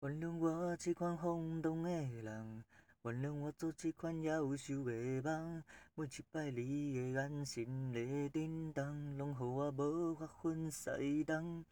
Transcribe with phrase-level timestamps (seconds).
[0.00, 2.64] 原谅我这款冲动的人，
[3.02, 5.64] 原谅我做这款夭寿的梦。
[5.96, 11.64] 每一摆你的眼神在震动，拢让我无法分西东。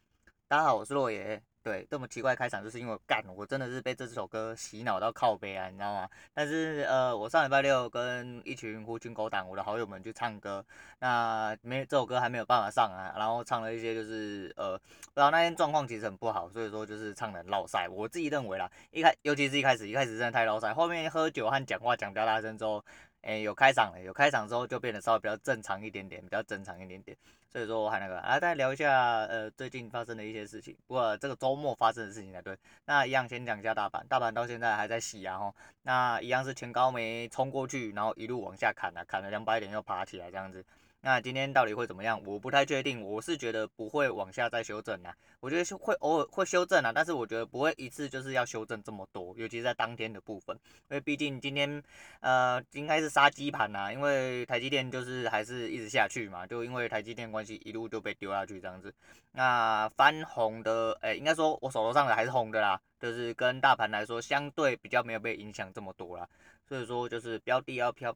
[0.48, 1.40] 大家好，我是洛爷。
[1.66, 6.08] 对，这么奇怪开场，就是因为干，我真的是被这首歌洗脑到靠背啊，你知道吗？
[6.32, 10.64] 但是呃，我上礼拜六跟一群狐群狗党我的好友们去唱歌，
[11.00, 17.88] 那没这首歌还没有办法上啊，然后唱了一些就是呃，不知道那天状况其实很不好，所以说就是唱的很落赛。
[17.88, 22.84] 我自己认为啦，一开尤其是一开始，一开始真的太落赛，后面喝酒和讲话讲比较大声之后。
[23.26, 27.16] 哎、有开场了，有开场之后就变得稍微比较正常一点点，比较正常一点点。
[27.50, 30.76] 所以说我还那个啊，大家聊一下呃最近发生的一些事情。
[30.86, 32.56] 不过这个周末发生的事情才对。
[32.84, 35.52] 那一样先讲一下大盘，大盘到现在还在洗啊吼。
[35.82, 40.64] 那一样是前高没冲过去，然后一路往下砍啊，砍了两百点又爬起来这样子。
[41.06, 42.20] 那今天到底会怎么样？
[42.26, 43.00] 我不太确定。
[43.00, 45.14] 我是觉得不会往下再修正啦。
[45.38, 50.58] 我觉得会偶尔会修正啊，但是我觉得不会一次就是要修正这么多，尤其是在当天的部分。
[50.90, 51.80] 因为毕竟今天
[52.18, 58.92] 呃应该是杀鸡盘呐，因为台积电就是还是一直下去嘛，就因为台积电关系一路就被丢下去这样子。
[59.30, 66.28] 那翻红的，诶、应该说我手头上的还是红的啦，就是跟大盘来说相对比较没有被影响这么多啦。
[66.68, 68.12] 所以说就是标的要飘。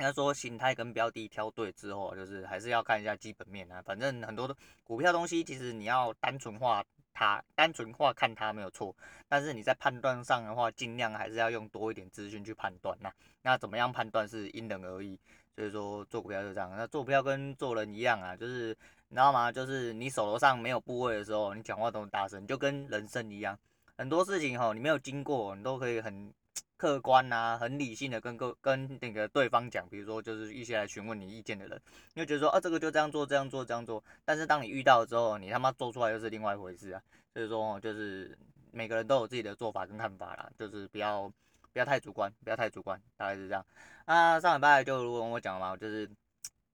[0.00, 3.82] 应该说，形态跟标的挑对之后，就是还是要看一下基本面啊。
[3.84, 8.96] 反正很多的股票东西，其实你要单纯化它，单纯化看它没有错。
[9.28, 13.12] 但是你在判断上的话，尽量还是要用多一点资讯去判断呐。
[13.42, 15.20] 那怎么样判断是因人而异。
[15.54, 16.72] 所以说做股票就这样。
[16.74, 18.68] 那做股票跟做人一样啊，就是
[19.08, 19.52] 你知道吗？
[19.52, 23.58] 就是你手头上没有部位的时候，你讲话都很大声，就跟人生一样。
[23.98, 26.32] 很多事情哈，你没有经过，你都可以很。
[26.80, 31.78] 客观呐、啊，很理性的跟个跟那个对方讲，比如说就是一些来询问你意见的人，
[32.14, 34.02] 你就觉得说啊，这个就这样做，这样做，这样做。
[34.24, 37.02] 但是当你遇到之后，你他妈做出来又是另外一回事啊。
[37.34, 38.34] 所以说就是
[38.72, 41.30] 每个人都有自己的做法跟看法啦，就是不要
[41.74, 43.62] 不要太主观，不要太主观，大概是这样。
[44.06, 46.08] 啊，上礼拜就如果我讲嘛，就是。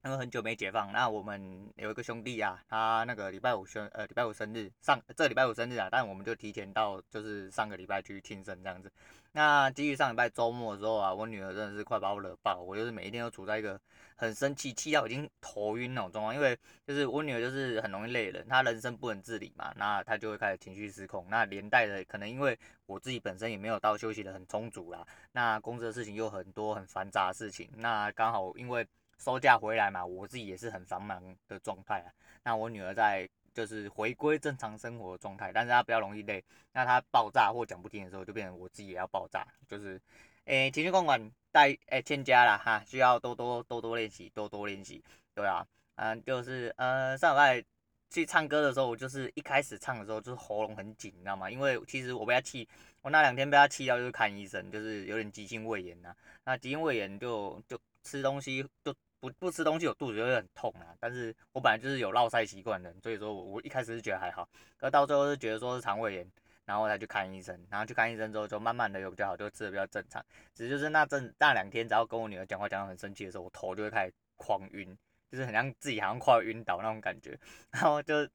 [0.07, 8.89] 因为很久没解放，那我们有一个兄弟啊，他那个礼拜五生呃礼拜五生日，上这礼拜五生日啊，但我们就提前到就是上个礼拜去庆生这样子。
[9.33, 13.80] 那基于上礼拜周末的时候啊，我女儿真的是快把我惹爆，我就是每一天都处在一个
[14.14, 16.33] 很生气，气到已经头晕那种状况。
[16.33, 21.27] 因为就是我女儿就是很容易累人，她人生不能自理嘛，那她就会开始情绪失控。
[21.29, 28.86] 那连带的可能因为我自己本身也没有到休息的很充足啦，那公司的事情又很多很繁杂的事情，那刚好因为。
[29.19, 32.13] 收假回来嘛，我自己也是很繁忙的状态啊。
[32.45, 36.45] 那我女儿在就是回归正常生活的状态，但是她比较容易累。
[36.73, 39.47] 那她爆炸或讲不听的时候，就变成我自己也要爆炸。
[39.67, 40.01] 就是，
[40.45, 41.19] 诶、情绪控管
[41.51, 45.03] 带诶欠佳了哈，需要多多多多练习，多多练习。
[45.35, 47.65] 对啊，嗯，就是呃上礼拜
[48.11, 51.51] 去唱歌的时候，我就是一开始唱的时候就是喉咙很紧，你知道吗？
[51.51, 52.69] 因为其实我被她气，
[53.01, 56.15] 我那两天被她气到就是看医生，就是有点急性胃炎呐。
[56.45, 58.95] 那急性胃炎就就吃东西就。
[59.19, 60.95] 不不吃东西，我肚子就会很痛啊。
[61.01, 66.31] 但是我本来就是有落赛习惯的，所以说我我一开始是觉得还好，可到最后是觉得说是肠胃炎，
[66.65, 70.25] 然后才去看医生，然后去看医生之后就慢慢的有比较好，就吃的比较正常。
[70.55, 74.97] 只是就是那阵那两天，只要跟我女儿讲话讲到很生气的时候，我头就会开始狂晕，
[75.31, 77.39] 就是很像自己好像快要晕倒那种感觉。
[77.71, 78.29] 然后就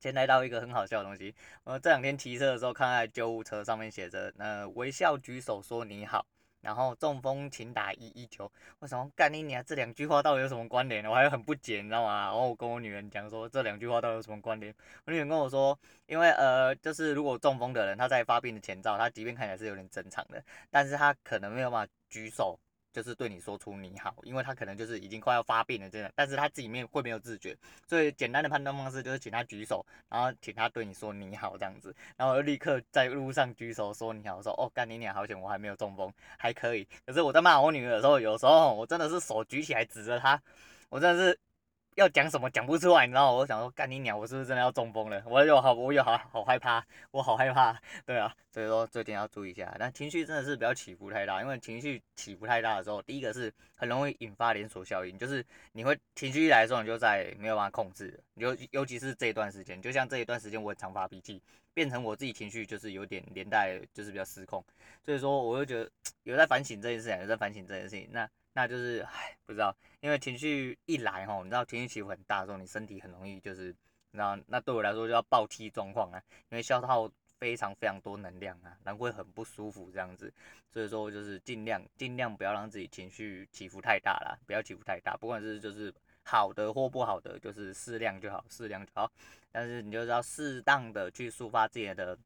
[0.00, 1.34] 先来到一个很好笑的东西，
[1.64, 6.26] 我这两天骑车的时候，看到救护车上面写着，呃，微笑举手说你好。
[6.60, 8.50] 然后中风请打一一九，
[8.80, 11.04] 我想干你娘，这两句话到底有什么关联？
[11.08, 12.24] 我还很不解，你知道吗？
[12.24, 14.74] 然后我跟我女儿讲说，这两句话到底有什么关联？
[15.04, 22.58] 我女儿跟我说，因为呃，就是如果中风的人他在发病的前兆，他即便看起来是有点正常的，但是他可能没有办法举手。
[22.96, 27.54] 就是对你说出你好，因为他可能就是已经快要发病了，这样，但是他自己面会没有自觉，
[27.86, 40.42] 最简单的判断方式就是请他举手，然后请他对你说你好这样子，然后立刻在路上举手说你好，说哦干你娘好险我还没有中风，还可以，可是我在骂我女儿的时候，有时候我真的是手举起来指着她，
[40.88, 41.38] 我真的是。
[41.96, 43.38] 要讲什么讲不出来，你知道吗？
[43.38, 45.22] 我想说干你娘，我是不是真的要中风了？
[45.24, 47.74] 我有好，我有好好害怕，我好害怕，
[48.04, 49.74] 对啊，所以说最近要注意一下。
[49.78, 55.42] 但情绪真的是不要起伏太大，因为情绪起伏太大的时候，第一个是很容易引发连锁效应，就是
[55.72, 61.40] 你会情绪一来的时候，你就在没有办法控制，尤尤其是这一段时间，就像这一段时间我很常发脾气，
[61.72, 64.62] 变成我自己情绪就是有点连带，就是比较失控，
[65.02, 65.90] 所以说我就觉得
[66.24, 68.28] 有在反省这件事情，有在反省这件事情，那。
[68.56, 73.66] 那就是唉，不知道，因为情绪一来吼，你知道情绪起伏很大的时候，你身体很容易就是，
[74.12, 76.16] 你知道，那对我来说就要爆踢状况啊，
[76.48, 77.06] 因为消耗
[77.38, 80.32] 非常非常多能量啊，然后会很不舒服这样子，
[80.72, 85.92] 所以说就是尽量尽量不要让自己情绪起伏太大啦，不要起伏太大，不管是就是
[86.22, 89.12] 好的或不好的，就是适量就好，适量就好，
[89.52, 92.18] 但是你就是要适当的去抒发自己的。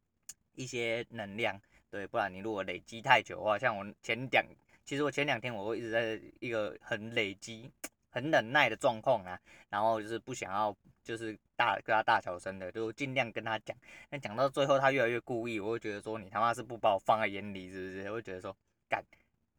[0.57, 1.59] 一些能量，
[1.91, 4.45] 对，不然你如果累积太久的话，像我前两，
[4.85, 7.71] 其实我前两天我会一直在一个很累积、
[8.09, 9.39] 很忍耐的状况啊，
[9.69, 13.77] 然后就是不想要，就是大跟他大小声的，就尽量跟他讲，
[14.09, 18.09] 但讲到最后他越来越故意，我会觉得说你他妈是不把我放在眼里是不是？
[18.09, 18.57] 我会觉得说
[18.89, 19.05] 干。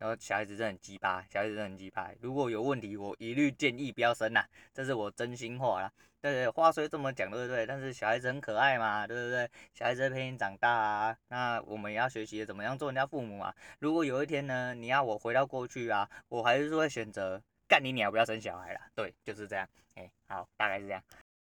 [0.02, 2.10] 然后小孩子真的很鸡巴，小孩子真的很鸡巴。
[2.22, 5.94] 如果有问题，我一律建议不要生啦，这是我真心话啦。
[6.22, 7.68] 对对，话虽这么讲，对不对？
[7.68, 9.48] 但是小孩子很可爱嘛，对不对？
[9.76, 13.56] 小孩子陪你长大啊，那我们也要学习怎么样做人家父母啊。
[13.78, 18.82] 如果有一天呢，你要我回到过去啊，我还是会选择干你鸟，不要生小孩啦。
[18.96, 19.70] 对，就是这样。
[19.94, 21.04] 哎，好，大概是这样。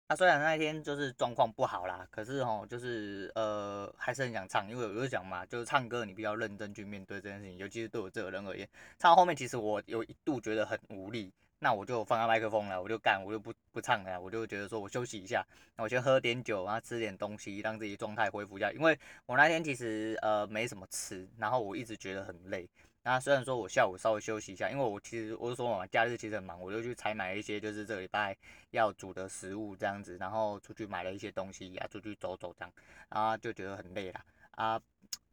[0.07, 8.69] 那、啊、虽然那天就是状况不好啦，可是吼，就是呃，还是很想唱，因为我就讲嘛，就是唱歌你比较认真去面对这件事情，尤其是对我这个人而言，
[9.00, 15.44] 唱到后面其实我有一度觉得很无力，那我就放下麦克风了，我就干，我就不不唱了，我就觉得说我休息一下，
[15.75, 22.69] 那我先喝点酒，然后吃点东西，让自己状态恢复一下，因为我那天其实呃没什么吃，然后我一直觉得很累。
[23.07, 28.36] 那虽然说我下午稍微休息一下，因为我其实我是说嘛，假日其实很忙，我就去采买一些就是这个礼拜
[28.72, 32.74] 要煮的食物这样子，然后出去买了一些东西啊，出去走走这样，
[33.10, 34.19] 然后就觉得很累了
[34.52, 34.81] 啊，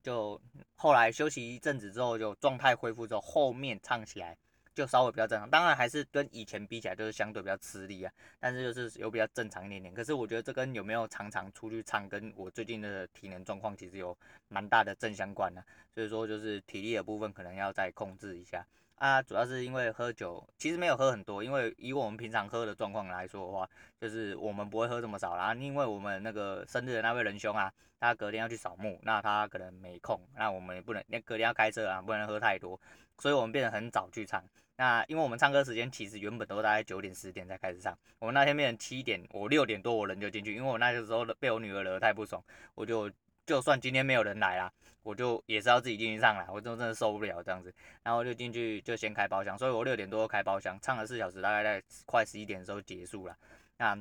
[0.02, 0.38] 就
[0.74, 4.36] 后来休息一阵子之后，就状态恢复之后，后面唱起来。
[4.74, 8.12] 就稍微比较正常，当然还是跟以前比起来，就是相对比较吃力啊。
[8.40, 9.92] 但是就是有比较正常一点点。
[9.92, 14.16] 可是我觉得这跟有没有常常出去唱，跟我最近的体能状况其实有
[14.48, 15.66] 蛮大的正相关的啊。
[15.94, 19.20] 所以说就是体力的部分可能要再控制一下啊。
[19.20, 23.68] 主要是因为喝酒，其实没有喝很多，因为以我们平常喝的状况来说的话，
[24.00, 25.54] 就是我们不会喝这么少啦。
[25.54, 27.70] 因为我们那个生日的那位仁兄啊，
[28.00, 32.80] 他隔天要去扫墓，那他可能没空，那我们也不能，那隔天要开车啊，不能喝太多，
[33.18, 34.42] 所以我们变得很早去唱。
[34.82, 42.42] 那因为我们唱歌时间其实原本都大概九点十点才开始唱，我们那天变成七点，我六点多我人就进去，因为我那个时候被我女儿惹得太不爽，
[42.74, 43.08] 我就
[43.46, 44.72] 就算今天没有人来啦，
[45.04, 53.36] 我就也是要自己进去唱啦，我真真的受不了这样子，然后就进去就先开包厢，所以我六点多开包厢，唱了四小时，大概在快十一点的时候结束了。
[53.76, 53.96] 那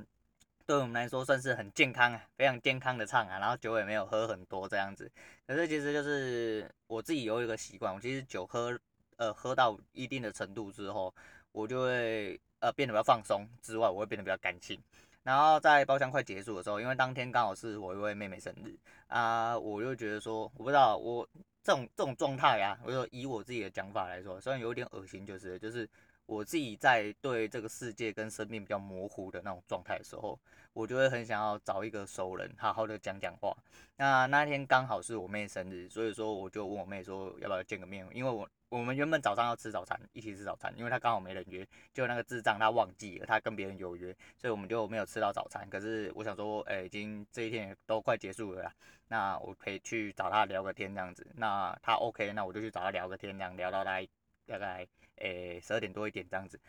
[0.65, 5.11] 对我们来说算是很健康啊，非常健康的唱啊，然后酒也没有喝很多这样子，
[5.45, 8.79] 可是其实就是我自己有一个习惯，我其实酒喝。
[9.21, 11.13] 呃，喝到一定的程度之后，
[11.51, 14.81] 我就会呃变得比较放松，之外我会变得比较感性。
[15.21, 18.75] 然后在包厢快结束的时候，因为当天刚好是我一位妹妹生日
[19.05, 21.29] 啊，我就觉得说，我不知道我
[21.61, 25.87] 这种这种状态啊，我就以我自己的讲法来说，虽然有点恶心，就是就是
[26.31, 30.39] 我自己在对这个世界跟生命比较模糊的那种状态的时候，
[30.71, 33.53] 我就会很想要找一个熟人，好好的讲讲话。
[33.97, 38.47] 那那天刚好是我妹生日，所以说我就问我妹说要不要见个面，因为我。
[38.69, 45.69] 我们原本早上要吃早餐，一起吃早餐，因为他刚好没人约，就那个智障他忘记了，他跟别人有约，所以我们就没有吃到早餐。
[45.69, 48.73] 可是我想说，哎，已经这一天也都快结束了啦，
[49.09, 51.27] 那我可以去找他聊个天这样子。
[51.35, 54.07] 那他 OK，那我就去找他聊个天，这样聊到大概
[54.45, 56.59] 大概诶十二点多一点这样子。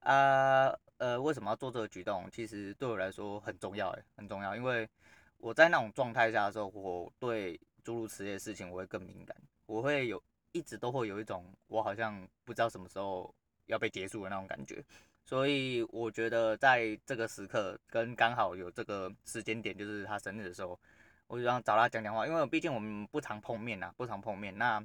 [0.00, 2.30] 啊呃，为什么要做这个举动？
[2.30, 4.88] 其实对我来说很重要，很重要，因为
[5.38, 9.36] 我在那种状态下的时候，我对诸如此类的事情我会更敏感，
[9.66, 10.22] 我会有。
[10.54, 13.34] 一直都会有一种我好像不知道什么时候
[13.68, 14.84] 要被结束的那种感觉，
[15.24, 20.78] 所以我觉得在这个时刻跟刚好有这个时间点，就是他生日的时候，
[21.26, 24.78] 我就想找他讲讲话，因为毕竟我们不常碰面呐，不常碰面，那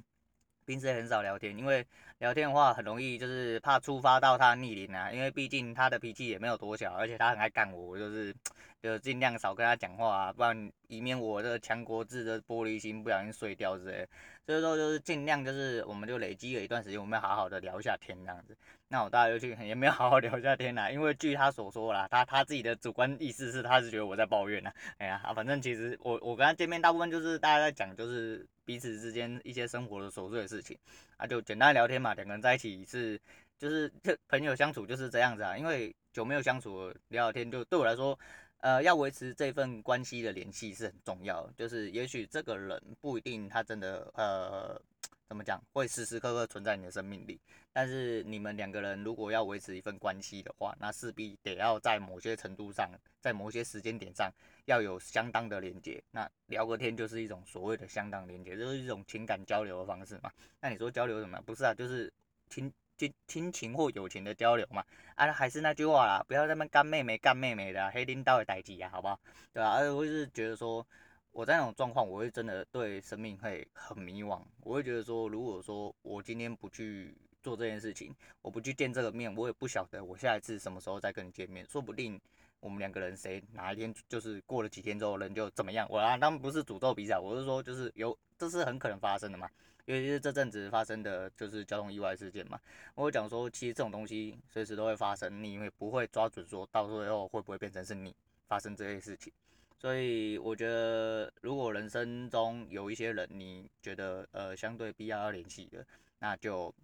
[0.68, 1.82] 平时很少聊天，因为
[2.18, 8.34] 聊天的话很容易就是怕触发到他逆鳞啊，因为毕竟他的脾气也没有多小，而且他很爱干我，我就是。
[8.82, 14.06] 就尽量少跟他讲话啊，不然以免我这个强国智的玻璃心不小心碎掉之类。
[14.46, 18.56] 所以说就是尽量就是，我们就累积了一段时间，我们要好好的聊一下天这样子。
[18.88, 24.72] 那我大概就去也没有好好聊一下天啦，因为据他所说啦，他他自己的主观意思是他是觉得我在抱怨呐。
[24.96, 30.78] 哎呀，反正其实我我跟他见面大部分就是大家在讲就是彼此之间一些生活的琐碎的事情
[31.18, 33.20] 啊，就简单聊天嘛，两个人在一起是
[33.58, 38.18] 就是这朋友相处就是这样子啊，因为久没有相处聊聊天，就对我来说。
[38.58, 41.48] 呃，要维持这份关系的联系是很重要。
[41.56, 44.80] 就是也许这个人不一定他真的呃，
[45.26, 47.40] 怎么讲，会时时刻刻存在你的生命里。
[47.72, 54.32] 但是你们两个人如果要维持一份关系的话，那势必得要在某些程度上，在某些时间点上
[54.64, 56.02] 要有相当的连接。
[56.10, 60.32] 那聊个天就是一种所谓的相当连接，就是一种情感交流的方式嘛。
[60.60, 61.40] 那你说交流什么？
[61.42, 62.12] 不是啊，就是
[62.48, 62.72] 听。
[62.98, 69.18] 亲亲情或友情的交流嘛，啊，还是那句话啦，不要在那干妹妹干妹妹的黑领导的代际啊，好不好？
[69.52, 70.84] 对啊，而且我是觉得说，
[71.30, 74.42] 我在那种状况，我会真的对生命会很迷惘。
[74.62, 78.12] 我会觉得说，如果说我今天不去做这件事情，
[78.42, 82.20] 我不去见这个面，我也不晓得我下一次什么时候再跟你见面，说不定
[82.60, 85.86] 我们两个人谁哪一天就是过了几天之后人就怎么样？
[85.90, 89.48] 我啊，当然不是诅咒比赛，我是说就是有，这是很可能发生的嘛。
[89.84, 92.60] 尤其是这阵子发生的就是交通意外事件嘛。
[92.94, 98.14] 我会讲说，其实这种东西随时都会发生，你也不会抓准说到最后会不会变成是你
[98.46, 99.32] 发生这些事情。
[99.78, 105.86] 所以我觉得，如果人生中有一些人，你觉得呃相对必要要联系的，
[106.18, 106.74] 那就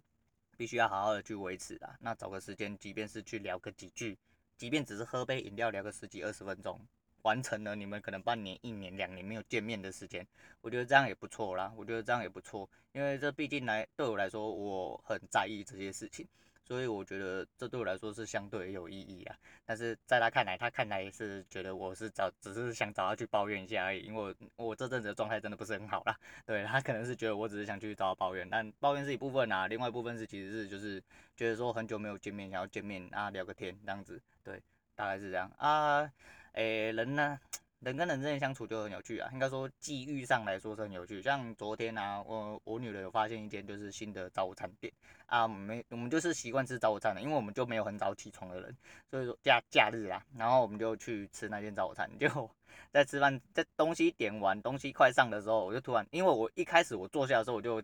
[0.57, 1.95] 必须要好好的去维持啦。
[1.99, 4.17] 那找个时间，即便是去聊个几句，
[4.57, 6.79] 即便只是喝杯饮料聊个十几二十分钟，
[7.23, 10.25] 完成了你们可能半年、一年、两年没有见面的时间，
[10.61, 11.73] 我觉得这样也不错啦。
[11.75, 16.27] 我觉得这样也不错，因为这毕竟来对我来说，我很在意这些事情。
[16.67, 24.21] 所以我觉得这对我来说是相对有意义啊，但是在他看来，他看来是觉得我是找，只是想找他去抱怨一下而已，因为
[24.55, 26.17] 我我这阵子的状态真的不是很好啦。
[26.43, 30.99] 对，他可能是觉得我只是想去找他抱怨，但抱怨是一部分啊，另外一部分是其实是就是
[31.37, 34.59] 觉得说很久没有见面，想要见面啊聊个天这样子，对，
[34.95, 36.11] 大概是这样啊，
[36.53, 37.39] 诶、人呢？
[37.79, 41.21] 人跟人之间相处就很有趣啊，应该说际遇上来说是很有趣。
[41.21, 44.91] 像昨天啊，我我女儿有发现一间就是新的早餐店
[45.27, 48.75] 啊，我们我们就是习惯吃早餐的，因为我们就没有很早起床的人，
[49.11, 52.09] 所以说假假日啦，然后我们就去吃那间早餐。
[52.17, 52.49] 就
[52.91, 57.81] 在吃饭，在东西点完，东西快上的时候，我就突然，因为我一开始我坐下的时候我就。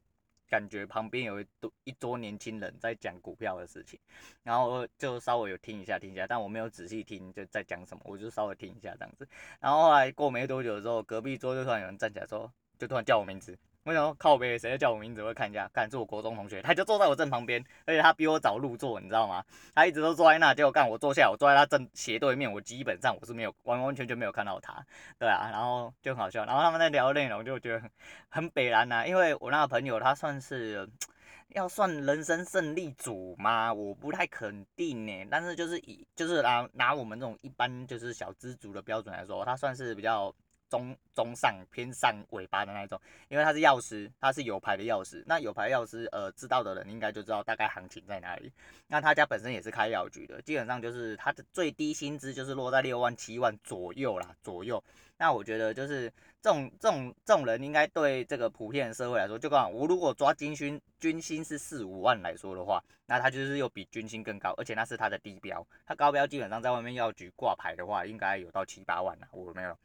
[0.51, 3.97] 感觉旁边有一桌一桌年轻人在讲股票的事情，
[4.43, 9.25] 然后就稍微有听一下听一下，但我没有仔细听就在讲什么，我就稍微听一下这样子。
[9.61, 13.57] 然后后来过没多久的时候，隔壁桌就突然有人站起来说，就突然叫我名字。
[13.83, 15.23] 我想说靠北，谁在叫我名字？
[15.23, 19.43] 我看一下，看是我国中同学，他就坐在我正旁边，而且他比我早入座，你知道吗？
[19.73, 24.85] 他一直都坐在那，结果干我坐下，我坐在他正斜对面，我基本上我是没有完完全全没有看到他，
[25.17, 27.89] 对啊，然后就很好笑，然后他们在聊的内容就觉得
[28.29, 30.87] 很北然呐，因为我那个朋友他算是
[31.49, 33.73] 要算人生胜利组吗？
[33.73, 40.31] 我不太肯定呢，但是就是以就是拿拿我们这种一般就是小资族的标准来说，他算是比较。
[40.71, 45.21] 中中上偏上尾巴的那一种，因为他是药师，他是有牌的药师。
[45.27, 48.49] 那有牌药师，呃，知道的人应该就知道大概行情在哪里。
[48.87, 54.81] 那他家本身也是开药局的，基本上就是他的最低薪资就是落在六万七万左右啦，左右。
[55.17, 56.09] 那我觉得就是
[56.41, 69.77] 这种这种这种人，应该对这个普遍的社会来说，就刚好我如果抓军薪，军薪是四五万来说的话，那他就是又比军薪更高，而且那是他的低标，他高标基本上在外面药局挂牌的话，应该有到七八万啦，我没有。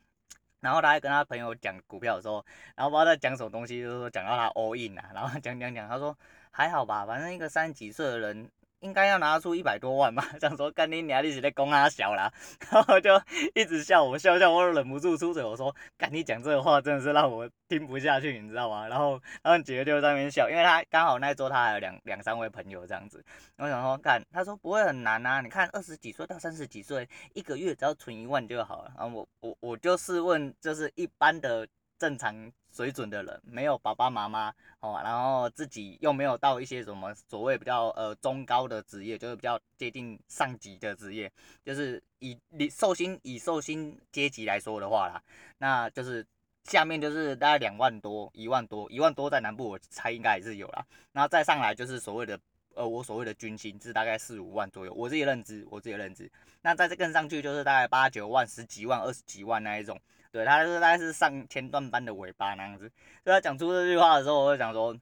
[0.60, 2.44] 然后他还跟他朋友讲股票的时候，
[2.74, 6.16] 然后不知道在讲什么东西，就是说讲到他 all in 啊，然后讲讲讲，他说
[6.50, 8.50] 还好吧，反正一个三十几岁的人。
[8.80, 12.32] 应该要拿出一百多万吧， 这样说干你娘，你是在供他小啦，
[12.70, 13.10] 然后就
[13.54, 18.86] 一直笑我，笑笑我都忍不住出嘴，我说干你讲这个话真的是让我听不下去，你知道吗？
[18.88, 23.24] 然后然后几个就在那边笑，因为他刚好那一桌他还有两两三位朋友这样子，
[23.56, 31.66] 我想说干，他说不会很难啊，你看二十几岁到三十几岁，一个月只要存一万就好了，然后我我我就是问，就是一般的。
[31.98, 41.32] 正常水准的人，没有爸爸妈妈哦，然后自己又没有到一些什么所谓比较呃中高的职业，就是比较接近上级的职业，
[41.64, 45.22] 就是以你寿星以寿星阶级来说的话啦，
[45.56, 46.24] 那就是
[46.64, 52.38] 下面就是大概两万多、一万多、一万多在南部我猜应该也是有啦，然后再上来就是所谓的
[52.74, 56.30] 呃我所谓的军薪是大概四五万左右，我自己认知，我自己认知，
[56.60, 59.98] 那再更上去就是大概八九万、十几万、二十几万那一种。
[60.30, 62.90] 对，他就是大概是上前段班的尾巴那样子，
[63.24, 64.96] 所以他讲出这句话的时候，我就想说，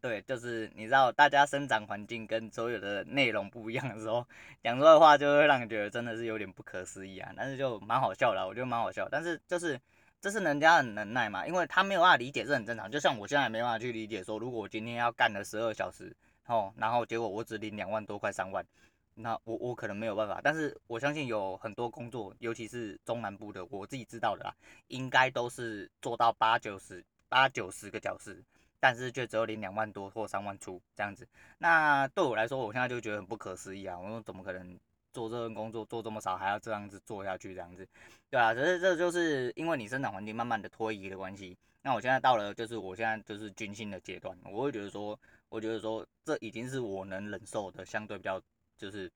[0.00, 4.26] 对，就是你知道，大家生长环境跟所有的内容不一样的时候，
[4.62, 9.78] 讲出来的话就会让你觉得真的是有点不可思议啊，但是就蛮好笑的，我觉得蛮好笑，但是就是
[10.20, 16.14] 这是人家的能耐嘛，因为他没有办法理解，这很正常，就像我现在没办法去理解说，如果我今天要干了十二小时，
[16.46, 18.64] 哦，然后结果我只领两万多块三万。
[19.16, 24.52] 那我我可能没有办法，但是我相信有很多工作，尤其是中南部的，我自己知道的啦，
[24.88, 28.42] 应该都是做到八九十八九十个小时，
[28.80, 31.24] 但是却只有领两万多或三万出这样子。
[31.58, 33.96] 那对我来说，我现在就觉得很不可思议啊！
[33.96, 34.76] 我说怎么可能
[35.12, 37.86] 做这份工作做这么少，还要这样子做下去这样子？
[38.28, 41.56] 对啊，只是这就是因为你生长环境慢慢的推移的关系。
[41.82, 45.16] 那我现在到了就是我现在就是军训的阶段，我会觉得说，
[45.48, 48.42] 我觉得说这已经是我能忍受的相对比较。
[48.76, 49.10] 就是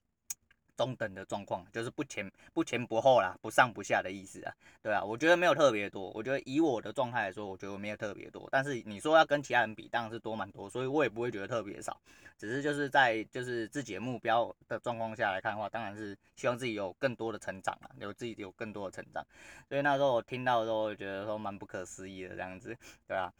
[0.77, 12.01] 中等的状况，就是不前不前不后啦，不上不下的意思啊，对啊，我觉得没有特别多，我觉得以我的状态来说，我觉得我没有特别多，但是你说要跟其他人比，当然是多蛮多，所以我也不会觉得特别少，
[12.39, 19.27] 只是就是在就是自己的目标的状况下来看的话，当然是希望自己有更多的成长啊，有自己有更多的成长，
[19.69, 22.77] 所以那时候我听到的时候，我觉得说蛮不可思议的这样子，
[23.09, 23.33] 对啊。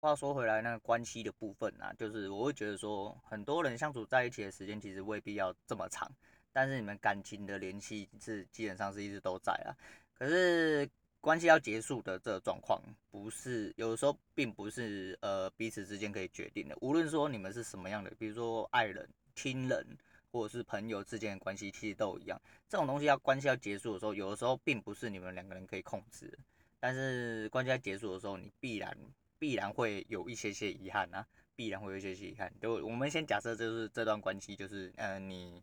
[0.00, 6.10] 话说回来，那个关系的部分啊，就是我会觉得说，很多人相处在一起的时间其实未必要这么长，
[6.52, 9.76] 但是你们感情的联系是基本上是一直都在啊。
[10.14, 10.88] 可是
[11.20, 16.74] 关系要结束的这个状况，不是有的时候并不是呃彼此之间可以决定的。
[16.80, 19.86] 无论说你们是什么样的，比如说爱人、亲人
[20.32, 22.40] 或者是朋友之间的关系，其实都一样。
[22.70, 26.38] 这种东西要关系要结束的时候，有的时候并不是你们两个人可以控制。
[26.82, 28.96] 但是关系要结束的时候，你必然
[29.40, 31.26] 必然会有一些些遗憾啊。
[31.56, 32.50] 必然会有一些些遗憾。
[32.58, 35.62] 就我们先假设，就是这段关系，就是呃，你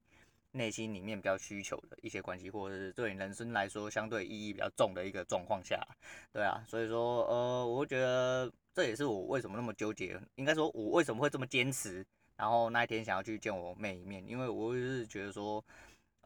[0.52, 5.84] 内心里面比较需求的一些关系，或者是对你人生来说相对意义比较重的一个状况下，
[6.32, 12.06] 对啊，所以说呃，我觉得这也是我为什么那么纠结，应该说我为什么会这么坚持，
[12.36, 15.66] 然后那一天想要去见我妹一面，因为我是觉得说，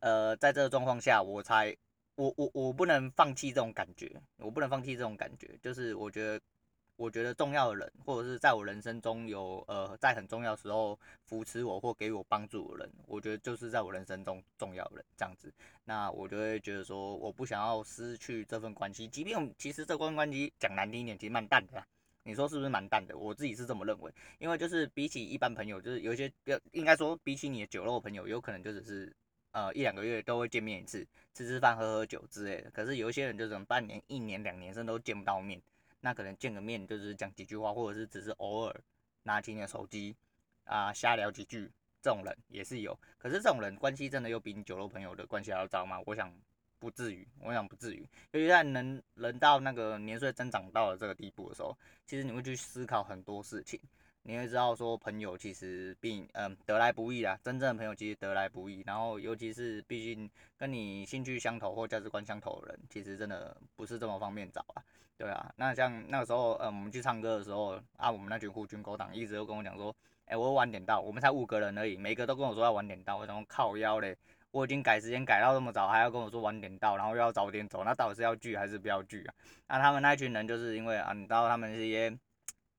[0.01, 1.73] 呃，在这个状况下，我才
[2.15, 6.37] 我我我不能放弃这种感觉，我不能放弃这种感觉，就是我觉得。
[7.01, 15.51] 我觉得重要的人，或者是在我人生中有呃，在很重要的时候扶持我或给我帮助的人，我觉得就是在我人生中重要的人这样子。
[15.83, 21.83] 那我就会觉得说，我不想要失去这份关系，即便其实这份关系讲难听一点，其实蛮淡的。
[22.21, 23.17] 你说是不是蛮淡的？
[23.17, 26.31] 我自己是这么认为，因为就是比起一般朋友，就是有一些
[26.71, 29.11] 应该说比起你的酒肉朋友，有可能就只是
[29.53, 30.99] 呃一两个月都会见面一次，
[31.33, 32.69] 吃吃饭、喝喝酒之类的。
[32.69, 35.59] 可是有一些人就是半年、一年、两年甚至都见不到面。
[36.01, 38.83] 那可能见个面就是讲几句话，或者是只是偶尔
[39.23, 40.15] 拿起你的手机
[40.65, 42.99] 啊瞎聊几句，这种人也是有。
[43.17, 46.01] 可是这种人关系真的又比你酒肉朋友的关系还要糟吗？
[46.05, 46.33] 我想
[46.79, 47.99] 不至于，我想不至于。
[48.31, 53.79] 尤其在人人到那个年岁增长到了这个地步的时候，其实你会去思考很多事情。
[54.23, 58.83] 你会知道说朋友其实并嗯得来不易啊，真正的朋友其实得来不易。
[58.85, 64.83] 然后尤其是毕竟跟你兴趣相投或价值观相投的人，其实真的不是这么方便找啊。
[65.17, 74.17] 对啊，那像那个时候，嗯，我们去唱歌的时候，啊，我们那群护军狗党一直都跟我讲说，哎，我晚点到，我们才五个人而已，每个都跟我说要晚点到，我想靠腰嘞，
[74.49, 79.33] 我已经改时间改到这么早，还要跟我说晚点到，然后又要早点走，那到底是要聚还是不要聚啊？
[79.67, 82.17] 那他们那群人就是因为啊，你知道他们这些，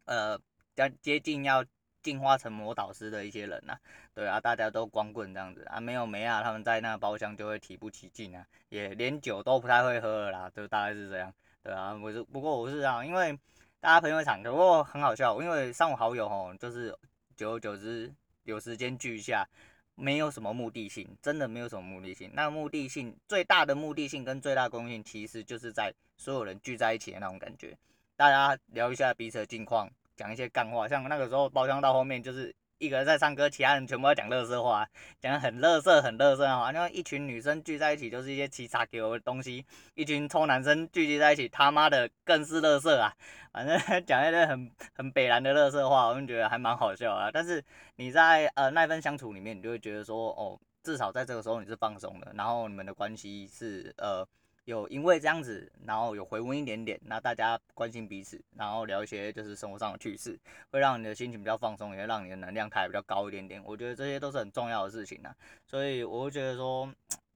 [0.07, 0.37] 呃，
[0.77, 1.65] 要接近要
[2.03, 3.81] 进化成魔导师的一些人呐、啊，
[4.15, 11.33] 对啊，大家都光棍这样子啊，没有没啊，他们在那个包厢就会提不起劲啊，也连酒都不太会喝了啦，就大概是这样。
[11.63, 13.39] 对啊，我是不过我是这样，因为
[13.79, 16.97] 大家朋友场，不过很好笑，因为三五好友吼，就是
[17.37, 19.47] 久而久之有时间聚一下，
[19.95, 22.29] 没有什么目的性，真的没有什么目的性。
[22.35, 27.79] 那目的性最大的目的性跟最大的公性，其实就是在所有人聚在一起的那种感觉，
[28.17, 32.55] 大家聊一下彼此的近况，讲一些干话，像那个时候包厢到后面就是。
[32.79, 34.85] 一个人在唱歌，其他人全部在讲乐色话，
[35.21, 36.73] 讲得很乐色，很乐色啊！
[36.73, 43.15] 因为一群女生聚在一起，就是一些七叉给我的东西；一群臭男生聚集在一起，他妈的更是乐色啊！
[43.53, 47.31] 反正 讲一些很很北烂的乐色话，我就觉得还蛮好笑啊。
[47.33, 54.27] 但是你在呃那份相处里面，你就会觉得说，哦，至少在这个时候你是放松的，然后你们的关系是呃。
[54.65, 60.39] 有因为这样子，然后有回温一点点，那大家关心彼此，然后聊一些就是生活上的趣事，
[60.71, 63.63] 会让你的心情比较放松，也会让你的能量开比较高一点点。
[63.65, 65.35] 我觉得这些都是很重要的事情呐，
[65.67, 66.89] 所以我会觉得说，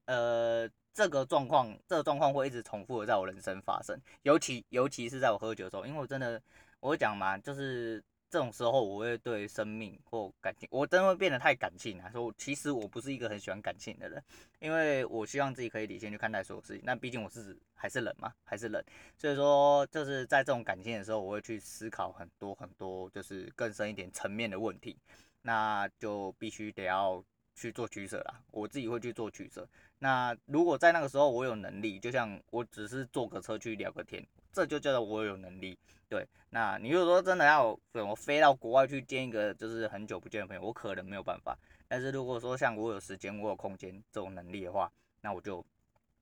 [0.04, 6.40] 呃，这个状况，这个状况会一直重复的在我人生发生，尤其尤其是在我喝酒的时候，因为我真的，
[6.80, 8.02] 我会讲嘛，就是。
[8.28, 12.10] 这种时候，我会对生命或感情，我真的会变得太感性啊。
[12.10, 14.22] 说其实我不是一个很喜欢感性的人，
[14.58, 16.82] 因为我希望自己可以理性去看待所有事情。
[16.84, 18.84] 那毕竟我是还是人嘛，还是人，
[19.16, 24.96] 所以说就是在这种感性的时候，我会去思考很多很多，就是更深一点层面的问题。
[25.42, 27.22] 那就必须得要
[27.54, 28.42] 去做取舍啦。
[28.50, 29.64] 我自己会去做取舍。
[29.98, 35.78] 那如果在那个时候我有能力，就像我只是坐个车去聊个天，这就叫做我有能力。
[36.08, 41.58] 对，那你如果说真的要怎么飞到国外去见一个就是很久不见的朋友，我可能没有办法。
[41.88, 45.64] 但是如果说像我有时间，我有空间这种能力的话，那我就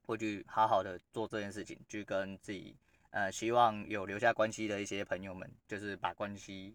[0.06, 2.74] 会去好好的做这件事情，去跟自己
[3.10, 6.74] 呃希望有留下关系的一些朋友们，就是把关系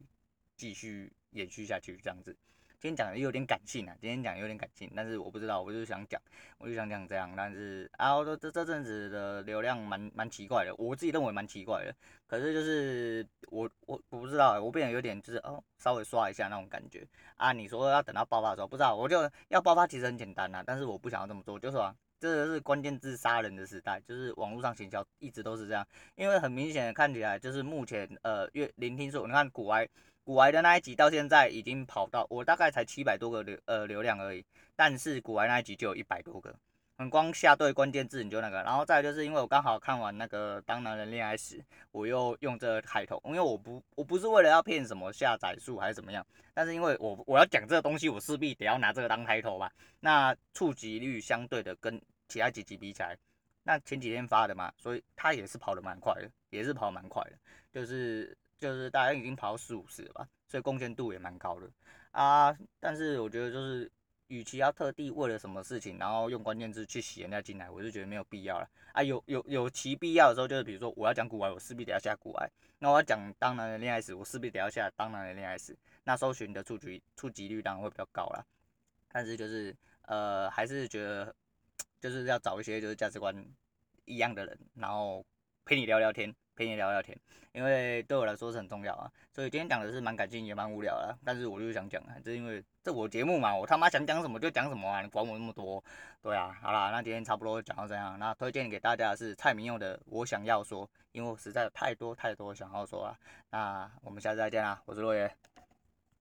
[0.56, 2.36] 继续延续下去这样子。
[2.82, 6.20] 今天讲的有点感性啊，今天讲有点感性，但是我不知道，我就想讲，
[6.58, 11.94] 我就想讲这样，但是啊，我说这这阵子的流量蛮蛮奇怪的，我自己认为蛮奇怪的，
[12.26, 17.06] 可是就是我我我不知道，我变得有点就是哦，稍微刷一下那种感觉。
[17.36, 29.88] 啊，你说要等到爆发的时候，不知道，我就要爆发其实很简单呐、啊，但是我不想要这么做，就是说这个是关键字杀人的时代，就是网络上行销一直都是这样，因为很明显的看起来就是目前呃越聆听数，你看古埃
[30.24, 36.54] 古埃的那一集到现在已经跑到我大概才七百多个流呃流量而已，但是古埃那一集就有一百多个，
[37.08, 41.60] 光下对关键字你就那个，然后再就是因为我刚好看完那个《当男人恋爱时》，
[41.92, 49.72] 我又用这个开头，因为我不我不是为了要骗什么下载数还是怎么样，但是因为我我要讲这个东西，我势必得要拿这个当开头吧。
[50.00, 53.16] 那触及率相对的跟其他几集比起来，
[53.64, 57.32] 那前几天发的嘛，所以他也是跑得蛮快的，也是跑蛮快的，
[57.72, 61.70] 就是就是大概已经跑四五十了吧，所以贡献度也蛮高的
[62.12, 62.54] 啊。
[62.82, 63.90] 但是我觉得就是。
[64.30, 69.04] 与其要特地为了什么事情，然后用关键字去洗人家进来，我就觉得没有必要了啊。
[69.04, 72.48] 有有有其必要的时候，就是比如说我要讲古玩，我势必得要下古玩；
[72.80, 75.76] 那我要讲当男人恋爱史，我势必得要下当男人恋爱史。
[76.04, 78.46] 那搜寻的触及触及率当然会比较高啦。
[79.12, 81.36] 但是就是呃，还是觉得
[82.00, 83.36] 就是要找一些就是价值观
[84.06, 85.26] 一样的人，然后
[85.66, 86.34] 陪你聊聊天。
[86.60, 87.18] 陪你聊聊天，
[87.54, 95.82] 因为对我来说是很重要啊，所以今天讲的是蛮感性也蛮无聊的，但是我就想讲啊，这因为这我节目嘛，我他妈想讲什么就讲什么啊，你管我那么多？
[96.22, 103.18] 对啊，好啦，那今天差不多讲到这样，那推荐给大家的是蔡明佑的《我想要说》，因为我实在太多太多想要说啊，
[103.52, 105.34] 那我们下次再见啦，我是落叶。